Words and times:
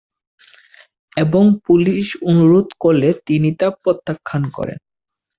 এবং 1.17 1.43
পুলিশ 1.65 2.05
অনুরোধ 2.29 2.67
করলে 2.79 3.09
তিনি 3.27 3.49
তা 3.55 3.67
প্রত্যাখ্যান 3.81 4.43
করেন। 4.49 4.79